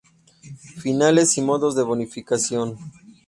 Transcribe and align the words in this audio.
Finales 0.81 1.37
y 1.37 1.41
modos 1.43 1.75
de 1.75 1.83
bonificación. 1.83 2.75